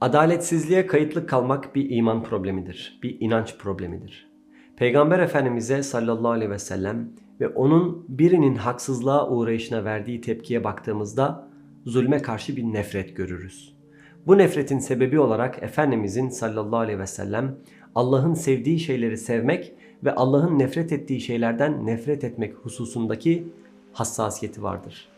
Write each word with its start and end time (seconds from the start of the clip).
Adaletsizliğe 0.00 0.86
kayıtlı 0.86 1.26
kalmak 1.26 1.74
bir 1.74 1.90
iman 1.90 2.22
problemidir, 2.22 2.98
bir 3.02 3.16
inanç 3.20 3.58
problemidir. 3.58 4.30
Peygamber 4.76 5.18
Efendimiz'e 5.18 5.82
sallallahu 5.82 6.30
aleyhi 6.30 6.50
ve 6.50 6.58
sellem 6.58 7.10
ve 7.40 7.48
onun 7.48 8.06
birinin 8.08 8.54
haksızlığa 8.54 9.30
uğrayışına 9.30 9.84
verdiği 9.84 10.20
tepkiye 10.20 10.64
baktığımızda 10.64 11.48
zulme 11.86 12.22
karşı 12.22 12.56
bir 12.56 12.62
nefret 12.62 13.16
görürüz. 13.16 13.74
Bu 14.26 14.38
nefretin 14.38 14.78
sebebi 14.78 15.20
olarak 15.20 15.62
Efendimizin 15.62 16.28
sallallahu 16.28 16.80
aleyhi 16.80 16.98
ve 16.98 17.06
sellem 17.06 17.56
Allah'ın 17.94 18.34
sevdiği 18.34 18.78
şeyleri 18.78 19.18
sevmek 19.18 19.72
ve 20.04 20.14
Allah'ın 20.14 20.58
nefret 20.58 20.92
ettiği 20.92 21.20
şeylerden 21.20 21.86
nefret 21.86 22.24
etmek 22.24 22.54
hususundaki 22.54 23.48
hassasiyeti 23.92 24.62
vardır. 24.62 25.08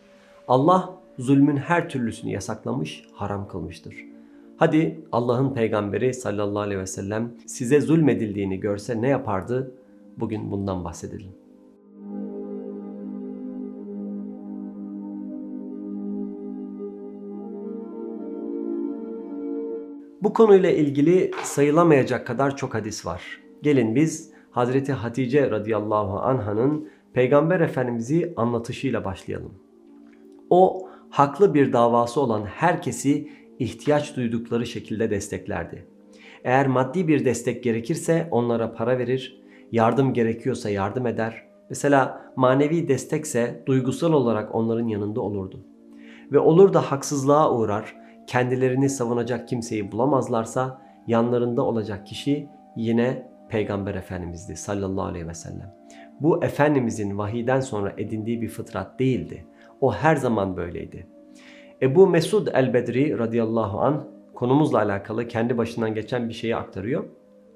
Allah 0.47 0.93
zulmün 1.19 1.57
her 1.57 1.89
türlüsünü 1.89 2.31
yasaklamış, 2.31 3.03
haram 3.13 3.47
kılmıştır. 3.47 4.16
Hadi 4.57 4.99
Allah'ın 5.11 5.53
peygamberi 5.53 6.13
sallallahu 6.13 6.59
aleyhi 6.59 6.81
ve 6.81 6.87
sellem 6.87 7.31
size 7.45 7.81
zulmedildiğini 7.81 8.59
görse 8.59 9.01
ne 9.01 9.09
yapardı? 9.09 9.71
Bugün 10.17 10.51
bundan 10.51 10.83
bahsedelim. 10.83 11.31
Bu 20.23 20.33
konuyla 20.33 20.71
ilgili 20.71 21.31
sayılamayacak 21.43 22.27
kadar 22.27 22.57
çok 22.57 22.73
hadis 22.73 23.05
var. 23.05 23.41
Gelin 23.61 23.95
biz 23.95 24.31
Hazreti 24.51 24.93
Hatice 24.93 25.51
radıyallahu 25.51 26.19
anhanın 26.19 26.89
Peygamber 27.13 27.59
Efendimiz'i 27.59 28.33
anlatışıyla 28.35 29.05
başlayalım. 29.05 29.53
O 30.49 30.89
haklı 31.09 31.53
bir 31.53 31.73
davası 31.73 32.21
olan 32.21 32.45
herkesi 32.45 33.29
ihtiyaç 33.59 34.15
duydukları 34.15 34.65
şekilde 34.65 35.09
desteklerdi. 35.09 35.87
Eğer 36.43 36.67
maddi 36.67 37.07
bir 37.07 37.25
destek 37.25 37.63
gerekirse 37.63 38.27
onlara 38.31 38.73
para 38.73 38.97
verir, 38.99 39.41
yardım 39.71 40.13
gerekiyorsa 40.13 40.69
yardım 40.69 41.07
eder. 41.07 41.43
Mesela 41.69 42.21
manevi 42.35 42.87
destekse 42.87 43.63
duygusal 43.65 44.13
olarak 44.13 44.55
onların 44.55 44.87
yanında 44.87 45.21
olurdu. 45.21 45.65
Ve 46.31 46.39
olur 46.39 46.73
da 46.73 46.91
haksızlığa 46.91 47.57
uğrar, 47.57 47.95
kendilerini 48.27 48.89
savunacak 48.89 49.47
kimseyi 49.47 49.91
bulamazlarsa 49.91 50.81
yanlarında 51.07 51.61
olacak 51.61 52.07
kişi 52.07 52.49
yine 52.75 53.31
Peygamber 53.49 53.95
Efendimiz'di 53.95 54.55
sallallahu 54.55 55.05
aleyhi 55.05 55.27
ve 55.27 55.33
sellem. 55.33 55.73
Bu 56.19 56.43
Efendimizin 56.43 57.17
vahiden 57.17 57.59
sonra 57.59 57.93
edindiği 57.97 58.41
bir 58.41 58.49
fıtrat 58.49 58.99
değildi. 58.99 59.45
O 59.81 59.93
her 59.93 60.15
zaman 60.15 60.57
böyleydi. 60.57 61.07
Ebu 61.81 62.07
Mesud 62.07 62.47
el-Bedri 62.53 63.19
radıyallahu 63.19 63.79
an 63.79 64.07
konumuzla 64.35 64.77
alakalı 64.77 65.27
kendi 65.27 65.57
başından 65.57 65.93
geçen 65.93 66.29
bir 66.29 66.33
şeyi 66.33 66.55
aktarıyor. 66.55 67.03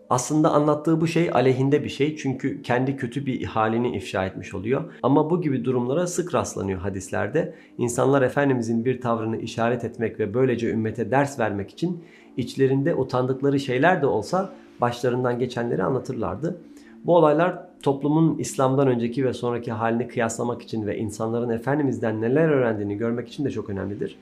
Aslında 0.09 0.52
anlattığı 0.52 1.02
bu 1.02 1.08
şey 1.08 1.31
aleyhinde 1.31 1.83
bir 1.83 1.89
şey 1.89 2.16
çünkü 2.16 2.61
kendi 2.61 2.97
kötü 2.97 3.25
bir 3.25 3.44
halini 3.44 3.97
ifşa 3.97 4.25
etmiş 4.25 4.53
oluyor. 4.53 4.83
Ama 5.03 5.30
bu 5.30 5.42
gibi 5.42 5.66
durumlara 5.66 6.08
sık 6.08 6.33
rastlanıyor 6.33 6.80
hadislerde. 6.80 7.55
İnsanlar 7.77 8.22
Efendimizin 8.22 8.86
bir 8.86 9.02
tavrını 9.02 9.38
işaret 9.38 9.83
etmek 9.83 10.19
ve 10.19 10.33
böylece 10.33 10.69
ümmete 10.69 11.11
ders 11.11 11.39
vermek 11.39 11.69
için 11.69 12.03
içlerinde 12.38 12.95
utandıkları 12.95 13.59
şeyler 13.59 14.02
de 14.02 14.05
olsa 14.05 14.49
başlarından 14.81 15.39
geçenleri 15.39 15.83
anlatırlardı. 15.83 16.61
Bu 17.06 17.16
olaylar 17.16 17.68
toplumun 17.84 18.38
İslam'dan 18.38 18.88
önceki 18.88 19.26
ve 19.26 19.34
sonraki 19.34 19.72
halini 19.72 20.08
kıyaslamak 20.08 20.62
için 20.62 20.88
ve 20.88 20.98
insanların 20.98 21.50
Efendimiz'den 21.50 22.22
neler 22.22 22.50
öğrendiğini 22.50 22.98
görmek 22.98 23.28
için 23.28 23.46
de 23.46 23.52
çok 23.52 23.70
önemlidir. 23.70 24.18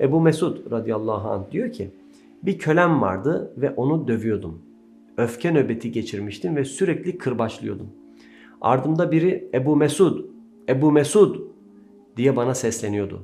Ebu 0.00 0.20
Mesud 0.20 0.70
radıyallahu 0.70 1.28
anh 1.28 1.50
diyor 1.50 1.72
ki 1.72 1.90
bir 2.42 2.58
kölem 2.58 3.00
vardı 3.00 3.52
ve 3.56 3.70
onu 3.70 4.08
dövüyordum. 4.08 4.62
Öfke 5.16 5.54
nöbeti 5.54 5.92
geçirmiştim 5.92 6.56
ve 6.56 6.64
sürekli 6.64 7.18
kırbaçlıyordum. 7.18 7.86
Ardımda 8.60 9.12
biri 9.12 9.50
Ebu 9.54 9.76
Mesud, 9.76 10.24
Ebu 10.68 10.92
Mesud 10.92 11.36
diye 12.16 12.36
bana 12.36 12.54
sesleniyordu. 12.54 13.22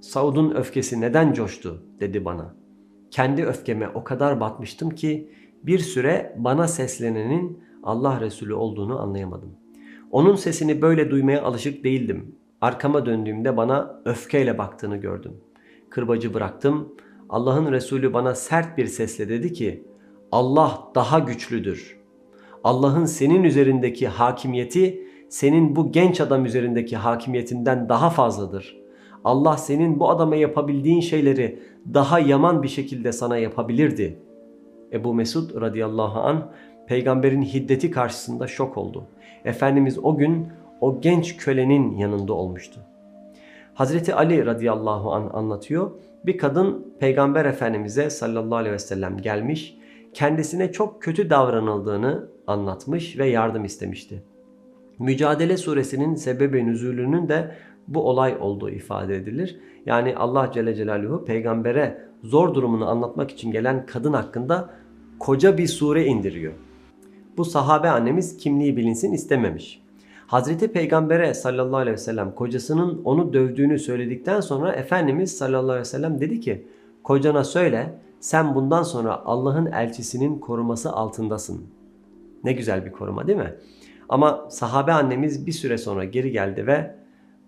Saud'un 0.00 0.50
öfkesi 0.50 1.00
neden 1.00 1.32
coştu 1.32 1.82
dedi 2.00 2.24
bana. 2.24 2.54
Kendi 3.10 3.44
öfkeme 3.44 3.88
o 3.88 4.04
kadar 4.04 4.40
batmıştım 4.40 4.90
ki 4.90 5.28
bir 5.62 5.78
süre 5.78 6.36
bana 6.38 6.68
seslenenin 6.68 7.62
Allah 7.82 8.20
Resulü 8.20 8.54
olduğunu 8.54 9.00
anlayamadım. 9.00 9.50
Onun 10.10 10.34
sesini 10.34 10.82
böyle 10.82 11.10
duymaya 11.10 11.42
alışık 11.42 11.84
değildim. 11.84 12.34
Arkama 12.60 13.06
döndüğümde 13.06 13.56
bana 13.56 14.00
öfkeyle 14.04 14.58
baktığını 14.58 14.96
gördüm. 14.96 15.32
Kırbacı 15.90 16.34
bıraktım. 16.34 16.88
Allah'ın 17.28 17.72
Resulü 17.72 18.14
bana 18.14 18.34
sert 18.34 18.78
bir 18.78 18.86
sesle 18.86 19.28
dedi 19.28 19.52
ki 19.52 19.84
Allah 20.32 20.92
daha 20.94 21.18
güçlüdür. 21.18 21.98
Allah'ın 22.64 23.04
senin 23.04 23.44
üzerindeki 23.44 24.08
hakimiyeti 24.08 25.08
senin 25.28 25.76
bu 25.76 25.92
genç 25.92 26.20
adam 26.20 26.44
üzerindeki 26.44 26.96
hakimiyetinden 26.96 27.88
daha 27.88 28.10
fazladır. 28.10 28.78
Allah 29.24 29.56
senin 29.56 30.00
bu 30.00 30.10
adama 30.10 30.36
yapabildiğin 30.36 31.00
şeyleri 31.00 31.62
daha 31.94 32.18
yaman 32.18 32.62
bir 32.62 32.68
şekilde 32.68 33.12
sana 33.12 33.38
yapabilirdi. 33.38 34.22
Ebu 34.92 35.14
Mesud 35.14 35.60
radıyallahu 35.60 36.20
an 36.20 36.50
peygamberin 36.86 37.42
hiddeti 37.42 37.90
karşısında 37.90 38.46
şok 38.46 38.78
oldu. 38.78 39.06
Efendimiz 39.44 39.98
o 39.98 40.16
gün 40.16 40.48
o 40.80 41.00
genç 41.00 41.36
kölenin 41.36 41.96
yanında 41.96 42.32
olmuştu. 42.32 42.80
Hazreti 43.74 44.14
Ali 44.14 44.46
radıyallahu 44.46 45.12
an 45.12 45.30
anlatıyor. 45.32 45.90
Bir 46.26 46.38
kadın 46.38 46.94
peygamber 47.00 47.44
efendimize 47.44 48.10
sallallahu 48.10 48.56
aleyhi 48.56 48.74
ve 48.74 48.78
sellem 48.78 49.18
gelmiş. 49.18 49.78
Kendisine 50.14 50.72
çok 50.72 51.02
kötü 51.02 51.30
davranıldığını 51.30 52.28
anlatmış 52.46 53.18
ve 53.18 53.26
yardım 53.26 53.64
istemişti. 53.64 54.22
Mücadele 54.98 55.56
suresinin 55.56 56.14
sebebi 56.14 56.66
nüzulünün 56.66 57.28
de 57.28 57.54
bu 57.88 58.08
olay 58.08 58.36
olduğu 58.40 58.70
ifade 58.70 59.16
edilir. 59.16 59.60
Yani 59.86 60.16
Allah 60.16 60.50
Celle 60.54 60.74
Celaluhu 60.74 61.24
peygambere 61.24 62.08
zor 62.22 62.54
durumunu 62.54 62.88
anlatmak 62.88 63.30
için 63.30 63.52
gelen 63.52 63.86
kadın 63.86 64.12
hakkında 64.12 64.70
koca 65.18 65.58
bir 65.58 65.66
sure 65.66 66.04
indiriyor. 66.04 66.52
Bu 67.36 67.44
sahabe 67.44 67.90
annemiz 67.90 68.36
kimliği 68.36 68.76
bilinsin 68.76 69.12
istememiş. 69.12 69.82
Hazreti 70.26 70.72
Peygamber'e 70.72 71.34
sallallahu 71.34 71.76
aleyhi 71.76 71.94
ve 71.94 72.00
sellem 72.00 72.34
kocasının 72.34 73.02
onu 73.04 73.32
dövdüğünü 73.32 73.78
söyledikten 73.78 74.40
sonra 74.40 74.72
Efendimiz 74.72 75.36
sallallahu 75.36 75.70
aleyhi 75.70 75.80
ve 75.80 75.84
sellem 75.84 76.20
dedi 76.20 76.40
ki 76.40 76.66
kocana 77.02 77.44
söyle 77.44 77.94
sen 78.20 78.54
bundan 78.54 78.82
sonra 78.82 79.22
Allah'ın 79.24 79.66
elçisinin 79.66 80.38
koruması 80.38 80.92
altındasın. 80.92 81.66
Ne 82.44 82.52
güzel 82.52 82.86
bir 82.86 82.92
koruma 82.92 83.26
değil 83.26 83.38
mi? 83.38 83.54
Ama 84.08 84.46
sahabe 84.50 84.92
annemiz 84.92 85.46
bir 85.46 85.52
süre 85.52 85.78
sonra 85.78 86.04
geri 86.04 86.30
geldi 86.30 86.66
ve 86.66 86.94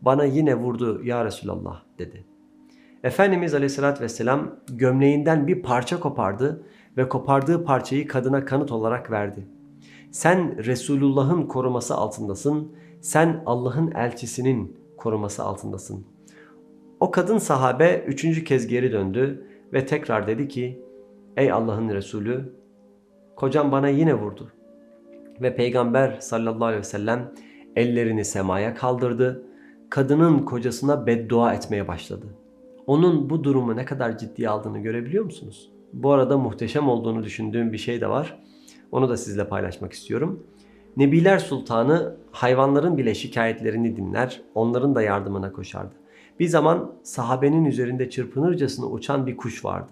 bana 0.03 0.25
yine 0.25 0.55
vurdu 0.55 1.05
ya 1.05 1.25
Resulallah 1.25 1.83
dedi. 1.99 2.25
Efendimiz 3.05 3.55
aleyhissalatü 3.55 4.03
vesselam 4.03 4.57
gömleğinden 4.69 5.47
bir 5.47 5.63
parça 5.63 6.01
kopardı 6.01 6.67
ve 6.97 7.09
kopardığı 7.09 7.65
parçayı 7.65 8.07
kadına 8.07 8.45
kanıt 8.45 8.73
olarak 8.73 9.11
verdi. 9.11 9.49
Sen 10.11 10.65
Resulullah'ın 10.65 11.47
koruması 11.47 11.95
altındasın, 11.95 12.73
sen 13.01 13.43
Allah'ın 13.47 13.91
elçisinin 13.91 14.77
koruması 14.97 15.45
altındasın. 15.45 16.07
O 17.01 17.11
kadın 17.11 17.39
sahabe 17.39 18.05
üçüncü 18.07 18.45
kez 18.45 18.67
geri 18.67 18.93
döndü 18.93 19.47
ve 19.73 19.87
tekrar 19.87 20.27
dedi 20.27 20.49
ki, 20.49 20.85
Ey 21.37 21.53
Allah'ın 21.53 21.89
Resulü, 21.89 22.55
kocam 23.37 23.73
bana 23.73 23.89
yine 23.89 24.15
vurdu. 24.15 24.53
Ve 25.41 25.57
Peygamber 25.57 26.17
sallallahu 26.21 26.65
aleyhi 26.65 26.81
ve 26.81 26.87
sellem 26.87 27.33
ellerini 27.77 28.25
semaya 28.25 28.75
kaldırdı, 28.75 29.50
kadının 29.91 30.39
kocasına 30.39 31.07
beddua 31.07 31.55
etmeye 31.55 31.89
başladı. 31.89 32.27
Onun 32.87 33.31
bu 33.31 33.45
durumu 33.45 33.77
ne 33.77 33.85
kadar 33.85 34.19
ciddiye 34.19 34.49
aldığını 34.49 34.79
görebiliyor 34.79 35.25
musunuz? 35.25 35.71
Bu 35.93 36.13
arada 36.13 36.39
muhteşem 36.39 36.89
olduğunu 36.89 37.25
düşündüğüm 37.25 37.73
bir 37.73 37.79
şey 37.79 38.01
de 38.01 38.09
var. 38.09 38.43
Onu 38.93 39.09
da 39.09 39.17
sizle 39.17 39.49
paylaşmak 39.49 39.93
istiyorum. 39.93 40.43
Nebiler 40.97 41.39
Sultanı 41.39 42.17
hayvanların 42.31 42.99
bile 42.99 43.15
şikayetlerini 43.15 43.97
dinler, 43.97 44.41
onların 44.55 44.95
da 44.95 45.03
yardımına 45.03 45.53
koşardı. 45.53 45.95
Bir 46.41 46.47
zaman 46.47 46.93
sahabenin 47.03 47.65
üzerinde 47.65 48.11
çırpınırcasına 48.11 48.87
uçan 48.87 49.27
bir 49.27 49.37
kuş 49.37 49.65
vardı. 49.65 49.91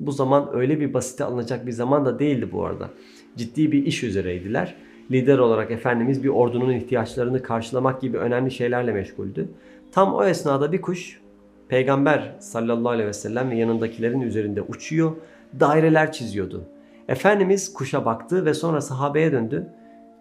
Bu 0.00 0.12
zaman 0.12 0.48
öyle 0.52 0.80
bir 0.80 0.94
basite 0.94 1.24
alınacak 1.24 1.66
bir 1.66 1.72
zaman 1.72 2.04
da 2.04 2.18
değildi 2.18 2.48
bu 2.52 2.64
arada. 2.64 2.90
Ciddi 3.36 3.72
bir 3.72 3.86
iş 3.86 4.04
üzereydiler. 4.04 4.74
Lider 5.10 5.38
olarak 5.38 5.70
Efendimiz 5.70 6.24
bir 6.24 6.28
ordunun 6.28 6.70
ihtiyaçlarını 6.70 7.42
karşılamak 7.42 8.00
gibi 8.00 8.18
önemli 8.18 8.50
şeylerle 8.50 8.92
meşguldü. 8.92 9.48
Tam 9.92 10.14
o 10.14 10.24
esnada 10.24 10.72
bir 10.72 10.82
kuş 10.82 11.20
Peygamber 11.68 12.36
sallallahu 12.38 12.88
aleyhi 12.88 13.08
ve 13.08 13.12
sellem 13.12 13.50
ve 13.50 13.56
yanındakilerin 13.56 14.20
üzerinde 14.20 14.62
uçuyor, 14.62 15.12
daireler 15.60 16.12
çiziyordu. 16.12 16.64
Efendimiz 17.08 17.72
kuşa 17.72 18.04
baktı 18.04 18.44
ve 18.44 18.54
sonra 18.54 18.80
sahabeye 18.80 19.32
döndü. 19.32 19.66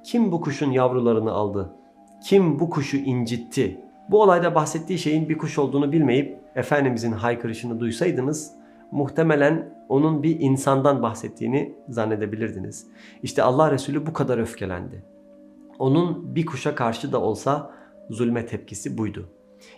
Kim 0.05 0.31
bu 0.31 0.41
kuşun 0.41 0.71
yavrularını 0.71 1.31
aldı? 1.31 1.69
Kim 2.25 2.59
bu 2.59 2.69
kuşu 2.69 2.97
incitti? 2.97 3.77
Bu 4.09 4.21
olayda 4.21 4.55
bahsettiği 4.55 4.99
şeyin 4.99 5.29
bir 5.29 5.37
kuş 5.37 5.59
olduğunu 5.59 5.91
bilmeyip 5.91 6.37
Efendimizin 6.55 7.11
haykırışını 7.11 7.79
duysaydınız 7.79 8.51
muhtemelen 8.93 9.85
onun 9.89 10.23
bir 10.23 10.39
insandan 10.39 11.01
bahsettiğini 11.01 11.75
zannedebilirdiniz. 11.89 12.87
İşte 13.23 13.43
Allah 13.43 13.71
Resulü 13.71 14.05
bu 14.05 14.13
kadar 14.13 14.37
öfkelendi. 14.37 15.03
Onun 15.79 16.35
bir 16.35 16.45
kuşa 16.45 16.75
karşı 16.75 17.11
da 17.11 17.21
olsa 17.21 17.71
zulme 18.09 18.45
tepkisi 18.45 18.97
buydu. 18.97 19.29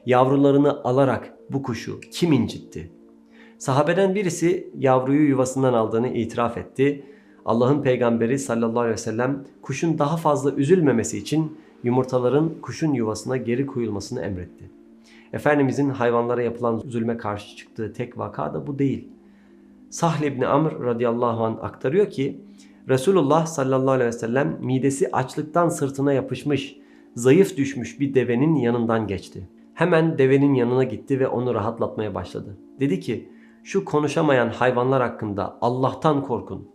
Yavrularını 0.06 0.84
alarak 0.84 1.34
bu 1.50 1.64
kuşu 1.64 2.00
kim 2.00 2.34
incitti? 2.34 2.92
Sahabeden 3.58 4.16
birisi 4.16 4.72
yavruyu 4.78 5.30
yuvasından 5.30 5.74
aldığını 5.74 6.08
itiraf 6.08 6.58
etti. 6.58 7.06
Allah'ın 7.46 7.82
peygamberi 7.82 8.40
sallallahu 8.40 8.80
aleyhi 8.80 8.94
ve 8.94 8.98
sellem 8.98 9.46
kuşun 9.62 10.00
daha 10.00 10.18
fazla 10.18 10.52
üzülmemesi 10.52 11.18
için 11.18 11.58
yumurtaların 11.84 12.62
kuşun 12.62 12.94
yuvasına 12.94 13.38
geri 13.38 13.66
koyulmasını 13.66 14.22
emretti. 14.22 14.72
Efendimizin 15.36 15.90
hayvanlara 15.90 16.42
yapılan 16.42 16.78
zulme 16.78 17.18
karşı 17.18 17.58
çıktığı 17.58 17.94
tek 17.94 18.18
vaka 18.18 18.54
da 18.54 18.68
bu 18.68 18.80
değil. 18.80 19.08
Sahl 19.90 20.24
İbni 20.24 20.48
Amr 20.48 20.80
radıyallahu 20.80 21.44
anh 21.44 21.64
aktarıyor 21.64 22.10
ki 22.10 22.42
Resulullah 22.90 23.46
sallallahu 23.46 23.92
aleyhi 23.92 24.08
ve 24.08 24.12
sellem 24.12 24.58
midesi 24.62 25.12
açlıktan 25.12 25.70
sırtına 25.70 26.14
yapışmış, 26.14 26.78
zayıf 27.16 27.58
düşmüş 27.58 28.00
bir 28.00 28.14
devenin 28.14 28.56
yanından 28.56 29.08
geçti. 29.08 29.50
Hemen 29.74 30.18
devenin 30.18 30.54
yanına 30.54 30.84
gitti 30.84 31.20
ve 31.20 31.28
onu 31.28 31.54
rahatlatmaya 31.54 32.16
başladı. 32.16 32.58
Dedi 32.80 33.00
ki 33.00 33.30
şu 33.64 33.86
konuşamayan 33.86 34.50
hayvanlar 34.50 35.02
hakkında 35.02 35.58
Allah'tan 35.62 36.24
korkun. 36.24 36.68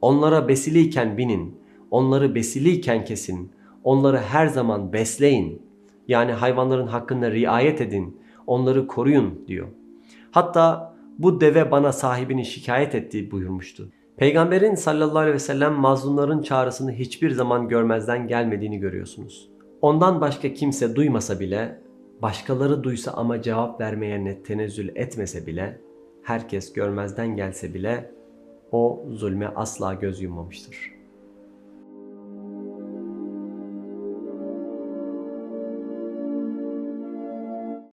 Onlara 0.00 0.48
besiliyken 0.48 1.18
binin, 1.18 1.58
onları 1.90 2.34
besiliyken 2.34 3.04
kesin, 3.04 3.52
onları 3.84 4.18
her 4.18 4.46
zaman 4.46 4.92
besleyin. 4.92 5.62
Yani 6.08 6.32
hayvanların 6.32 6.86
hakkında 6.86 7.30
riayet 7.30 7.80
edin, 7.80 8.20
onları 8.46 8.86
koruyun 8.86 9.44
diyor. 9.46 9.68
Hatta 10.30 10.94
bu 11.18 11.40
deve 11.40 11.70
bana 11.70 11.92
sahibini 11.92 12.44
şikayet 12.44 12.94
etti 12.94 13.30
buyurmuştu. 13.30 13.88
Peygamberin 14.16 14.74
sallallahu 14.74 15.18
aleyhi 15.18 15.34
ve 15.34 15.38
sellem 15.38 15.72
mazlumların 15.72 16.42
çağrısını 16.42 16.92
hiçbir 16.92 17.30
zaman 17.30 17.68
görmezden 17.68 18.28
gelmediğini 18.28 18.78
görüyorsunuz. 18.78 19.50
Ondan 19.82 20.20
başka 20.20 20.54
kimse 20.54 20.96
duymasa 20.96 21.40
bile, 21.40 21.80
başkaları 22.22 22.82
duysa 22.82 23.12
ama 23.12 23.42
cevap 23.42 23.80
vermeyene 23.80 24.42
tenezzül 24.42 24.88
etmese 24.94 25.46
bile, 25.46 25.80
herkes 26.22 26.72
görmezden 26.72 27.36
gelse 27.36 27.74
bile 27.74 28.10
o 28.72 29.04
zulme 29.10 29.46
asla 29.56 29.94
göz 29.94 30.22
yummamıştır. 30.22 31.01